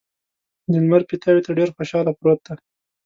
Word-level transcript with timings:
د 0.71 0.73
لمر 0.81 1.01
پیتاوي 1.09 1.41
ته 1.45 1.51
ډېر 1.57 1.69
خوشحاله 1.75 2.11
پروت 2.19 2.39
دی. 2.47 2.55